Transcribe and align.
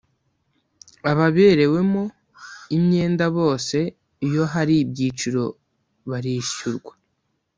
ababerewemo 1.11 2.03
imyenda 2.77 3.25
bose 3.37 3.77
iyo 4.27 4.43
hari 4.53 4.75
ibyiciro 4.83 5.43
barishyurwa 6.09 6.93